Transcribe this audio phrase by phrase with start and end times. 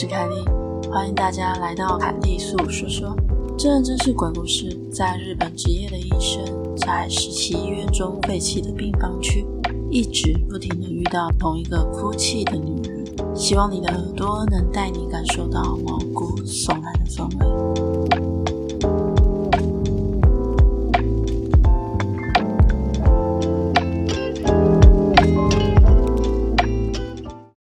[0.00, 0.44] 是凯莉，
[0.88, 3.16] 欢迎大家来到凯莉素说说。
[3.58, 4.68] 这真是鬼故事。
[4.92, 6.40] 在日本职业的医生，
[6.76, 9.44] 在十七医院中废弃的病房区，
[9.90, 13.04] 一直不停的遇到同一个哭泣的女人。
[13.34, 17.46] 希望你的耳朵能带你感受到毛骨悚然的氛围。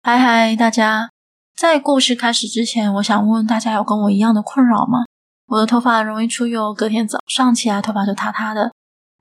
[0.04, 1.11] 嗨嗨，大家！
[1.62, 5.04] 在故事开始之前，我想问问大家，有跟我一样的困扰吗？
[5.46, 8.72] 我的头发容易出油，隔天早上起来头发就塌塌的。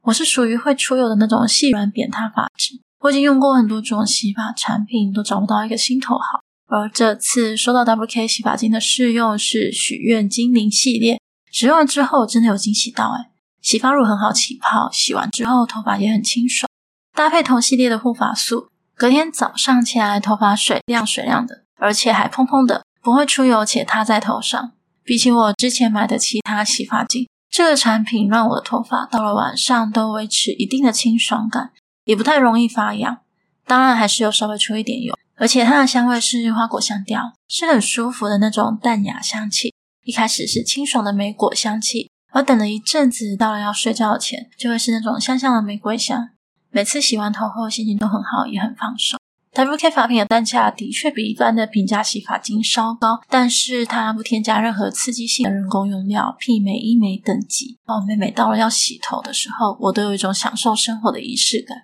[0.01, 2.81] 我是属于会出油的那种细软扁塌发质。
[3.01, 6.41] 我已经用过很多种洗发产品，都找不到一个心头好。
[6.65, 13.29] 而这次收到 WK 洗发精的试用是许愿精灵系列，使用了之后真的有惊喜到诶，
[13.61, 16.67] 洗发乳很好起泡，洗完之后头发也很清爽，
[17.15, 18.69] 搭配同系列的护发素。
[18.95, 24.71] 隔天早上起来，头发水亮水亮的，而且还蓬蓬的，不会出油且塌在头上。
[25.03, 31.71] 比起我之前买的其他洗发精，这个产品让我的头发到了晚上都维持一定的清爽感，
[32.05, 33.17] 也不太容易发痒。
[33.65, 39.73] 当然还是有稍微出一点油，而且它的香味是花果香调，是很舒服的那种淡雅香气。
[40.03, 46.29] 一开始是清爽的莓果香气，而等了一阵子，到了要睡觉前，就会是那种香香的玫瑰香。
[46.69, 49.19] 每次洗完头后，心情都很好，也很放松。
[49.53, 57.77] WK 发品的单价的确比一般的平价洗发精稍高，但是它不添加任何刺激性的人工用料，媲美医美等级。
[57.85, 61.77] 哦，妹妹到了要洗头的时候，我都有一种享受生活的仪式感。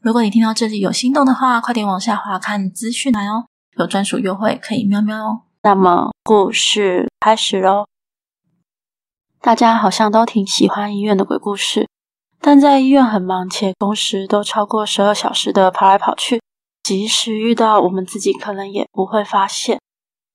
[0.00, 5.42] 如果你听到这里有心动的话，快点往下滑看资讯来哦，有专属优惠可以喵喵哦。
[5.64, 7.86] 那么故事开始喽，
[9.40, 11.88] 大家好像都挺喜欢医院的鬼故事。
[12.40, 16.40] 但在医院很忙，且工时都超过十二小时的跑来跑去，
[16.90, 19.78] 即使遇到我们自己，可能也不会发现。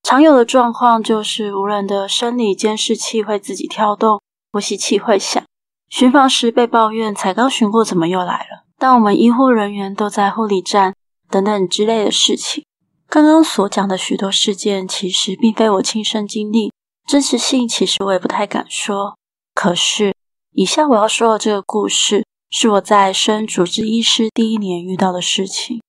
[0.03, 4.21] 常有的状况就是无人的生理监视器会自己跳动，
[4.53, 5.43] 呼吸器会响，
[5.89, 8.63] 巡房时被抱怨才刚巡过，怎么又来了？
[8.77, 10.95] 但我们医护人员都在护理站
[11.29, 12.63] 等等之类的事情。
[13.09, 16.71] 刚刚所讲的许多事件，其实并非我亲身经历，
[17.05, 19.17] 真实性其实我也不太敢说。
[19.53, 20.13] 可是。
[20.53, 25.81] 以下我要说的这个故事，是我在升主治医师第一年遇到的事情。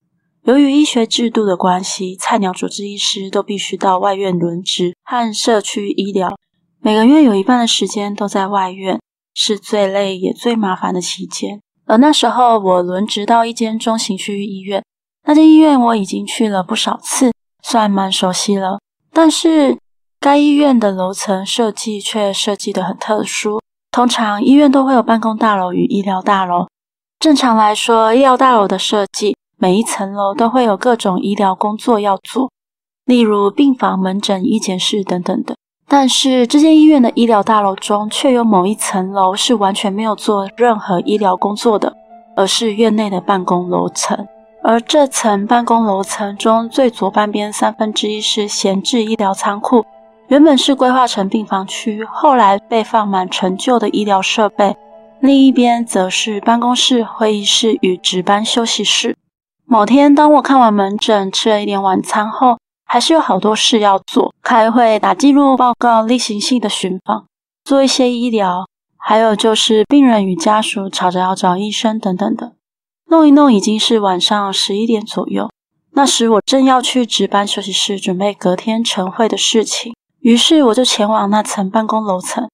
[0.46, 6.38] 由于医学制度的关系，菜鸟主治医师都必须到外院轮值和社区医疗，
[6.78, 9.00] 每个月有一半的时间都在外院，
[9.34, 11.60] 是最累也最麻烦的期间。
[11.86, 14.84] 而那时候我轮值到一间中型区域医院，
[15.24, 17.32] 那间医院我已经去了不少次，
[17.64, 18.78] 算蛮熟悉了。
[19.12, 19.76] 但是
[20.20, 23.60] 该医院的楼层设计却设计得很特殊。
[23.90, 26.68] 通常医院都会有办公大楼与医疗大楼。
[27.18, 32.50] 正常来说，医疗大楼的设计，每一层楼都会有各种医疗工作要做，
[33.06, 35.56] 例如病房、门诊、医检室等等的。
[35.88, 41.94] 但是这间医院的医疗大楼中，却有某一层楼是完全没有做任何医疗工作的，
[42.36, 44.26] 而是院内的办公楼层。
[44.62, 49.86] 而这层办公楼层中最左半边三分之一是闲置医疗仓库。
[50.28, 54.76] 原本是规划成病房区，后来被放满陈旧的医疗设备。
[55.20, 59.16] 另一边则是办公室、会议室与值班休息室。
[59.68, 67.26] 某天，当我看完门诊，吃了一点晚餐后，还是有好多事要做：开会、打记录、报告、例行性的巡访、
[67.64, 68.64] 做一些医疗，
[68.96, 72.52] 还有就是病人与家属吵着要找医生等等的。
[73.08, 75.50] 弄一弄，已经是晚上十一点左右。
[75.94, 79.94] 那时我正要去值班休息室准备隔天晨会的事情。
[80.20, 82.48] 于是我就前往那层办公楼层。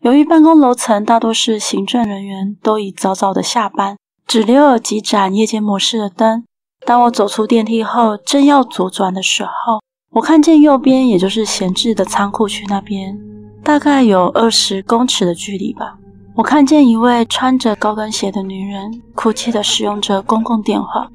[0.00, 3.96] 由于办公楼层大多是行政人员，都已早早的下班，
[4.26, 6.44] 只留有几盏夜间模式的灯。
[6.88, 9.78] 当我走出电梯后，正要左转的时候，
[10.12, 13.14] 我看见右边，也就是闲置的仓库区那边，
[13.62, 15.98] 大概有二十公尺的距离吧。
[16.34, 21.06] 我看见一位穿着高跟鞋的女人，哭泣的使用着公共电话，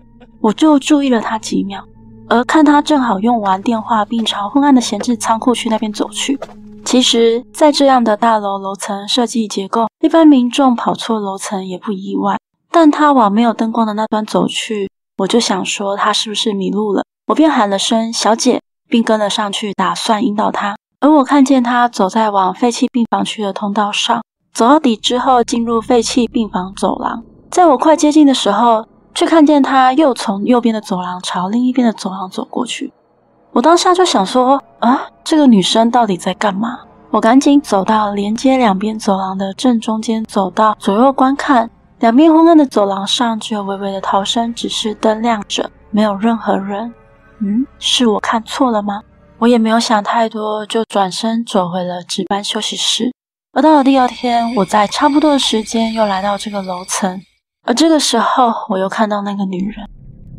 [0.41, 1.83] 我就注意了她几秒。
[2.29, 6.39] 而看她正好用完电话，并朝昏暗的闲置仓库区那边走去。
[6.85, 12.37] 其实，在这样的大楼楼层设计结构，一般民众跑错楼层也不意外。
[12.69, 14.87] 但他往没有灯光的那端走去，
[15.17, 17.03] 我就想说他是不是迷路了？
[17.27, 20.75] 我便喊了声“小姐”，并跟了上去，打算引导他。
[20.99, 24.23] 而我看见他走在往废弃病房区的通道上，
[24.53, 27.23] 走到底之后进入废弃病房走廊。
[27.51, 32.91] 在我快接近的时候，却看见他又从右边的走廊朝另一边的走廊走过去，
[33.51, 36.79] 我当下就想说：啊，这个女生到底在干嘛？
[37.11, 41.69] 我赶紧走到连接两边走廊的正中间走道，左右观看，
[42.03, 46.93] 两边昏暗的走廊上只有微微的逃生指示灯亮着，没有任何人。
[47.39, 49.01] 嗯，是我看错了吗？
[49.39, 53.13] 我也没有想太多，就转身走回了值班休息室。
[53.53, 57.21] 而到了第二天，我在差不多的时间又来到这个楼层，
[57.65, 59.87] 而这个时候我又看到那个女人，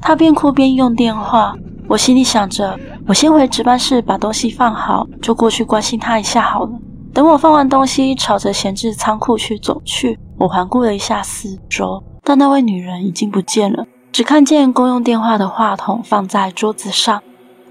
[0.02, 1.54] 她边哭边用电话。
[1.88, 6.72] 我心里想着，我先回值班室把东西放好，就过去关心她一下好了。
[7.14, 17.22] 等我放完东西，朝着闲置仓库去走去，我环顾了一下四周，但那位女人已经不见了，只看见公用电话的话筒放在桌子上。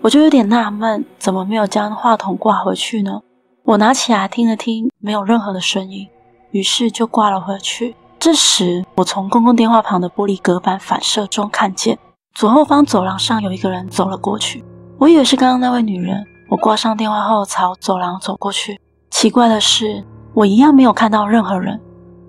[0.02, 3.22] 我就有点纳闷，怎么没有将话筒挂回去呢？
[3.64, 6.08] 我拿起来听了听，没有任何的声音，
[6.50, 7.96] 于是就挂了回去。
[8.18, 12.00] 这时，我从公共电话旁的玻璃隔板反射中看见，
[12.34, 14.66] 左后方走廊上有一个人走了过去。
[14.98, 16.26] 我以为是刚刚那位女人。
[16.50, 18.82] 我挂上电话后，朝走廊走过去。
[19.12, 20.04] 奇怪的是，
[20.34, 21.80] 我一样没有看到任何人。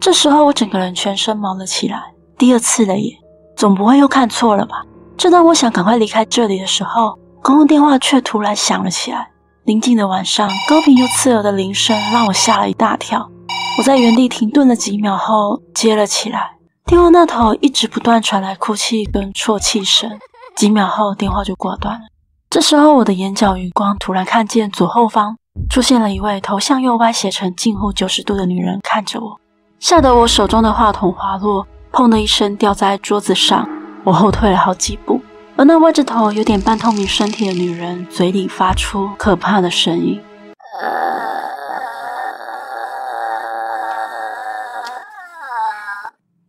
[0.04, 1.98] 这时候，我整个人全身毛了起来。
[2.36, 3.16] 第二次了耶，
[3.56, 4.84] 总不会又看错了吧？
[5.16, 9.30] 正当我想赶快离开这里的时候，公共电话却突然响了起来。
[9.64, 13.26] 宁静的晚上，高频又刺耳的铃声让我吓了一大跳。
[13.78, 16.50] 我在原地停顿了几秒后，接了起来。
[16.84, 20.10] 电话那头一直不断传来哭泣跟啜泣声。
[20.54, 22.02] 几秒后，电话就挂断了。
[22.50, 25.38] 这时候，我的眼角余光突然看见左后方
[25.70, 29.40] 出现了一位头向右歪斜成近乎九十度的女人，看着我，
[29.84, 33.68] 吓得我手中的话筒滑落，砰的一声掉在桌子上。
[34.02, 35.20] 我后退了好几步。
[35.56, 40.18] 而那歪着头、有点半透明身体的女人，嘴里发出可怕的声音。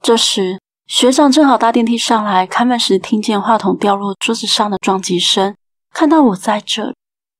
[0.01, 0.57] 这时，
[0.87, 5.53] 学长正好搭电梯上来，开门时听见话筒掉落桌子上的撞击声，
[5.93, 6.93] 看到我在这，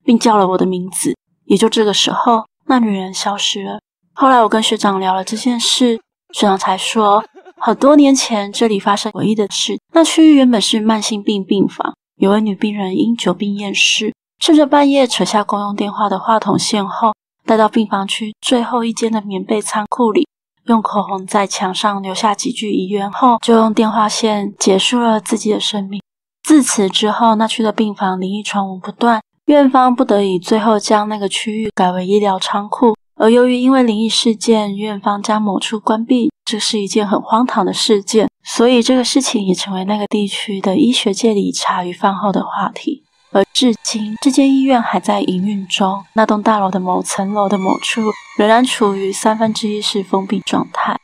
[0.04, 1.16] 并叫了我的名字。
[1.46, 3.80] 也就这个时候，那女人消失了。
[4.18, 6.00] 后来我跟学长聊了这件事，
[6.34, 7.22] 学长才说。
[7.58, 9.78] 好多年前，这里发生诡异的事。
[9.94, 17.14] 那区域原本是慢性病病房，有位女病人因久病厌世，趁着半夜扯下公用电话的话筒线后，
[17.46, 20.26] 带到病房区最后一间的棉被仓库里，
[20.68, 26.02] 用口红在墙上留下几句遗言后，就用电话线结束了自己的生命。
[26.44, 32.96] 自此之后，那区的病房灵异传闻不断，院方不得已最后将那个区域改为医疗仓库。
[33.18, 36.32] 而由于因为灵异事件，院方将某处关闭。
[36.44, 43.02] 这是一件很荒唐的事件，所以这个事情也成为那个地区的医学界里茶余饭后的话题。
[43.32, 48.02] 而至今，这间医院还在营运中，那栋大楼的某层楼的某处
[48.38, 50.96] 仍然处于三分之一是封闭状态。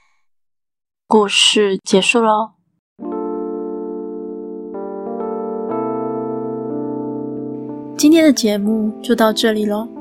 [1.07, 2.51] 故事结束喽。
[7.97, 10.00] 今天的节目就到这里喽。